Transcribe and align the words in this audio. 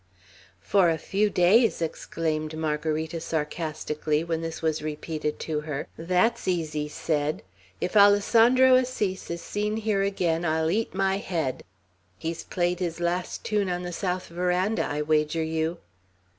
"For 0.61 0.89
a 0.89 0.97
few 0.97 1.29
days!" 1.29 1.79
exclaimed 1.79 2.57
Margarita, 2.57 3.19
sarcastically, 3.21 4.23
when 4.23 4.41
this 4.41 4.59
was 4.59 4.81
repeated 4.81 5.37
to 5.41 5.59
her. 5.59 5.85
"That's 5.95 6.47
easy 6.47 6.87
said! 6.87 7.43
If 7.79 7.95
Alessandro 7.95 8.73
Assis 8.77 9.29
is 9.29 9.43
seen 9.43 9.77
here 9.77 10.01
again, 10.01 10.43
I'll 10.43 10.71
eat 10.71 10.95
my 10.95 11.17
head! 11.17 11.63
He's 12.17 12.43
played 12.43 12.79
his 12.79 12.99
last 12.99 13.43
tune 13.43 13.69
on 13.69 13.83
the 13.83 13.93
south 13.93 14.29
veranda, 14.29 14.85
I 14.87 15.03
wager 15.03 15.43
you." 15.43 15.77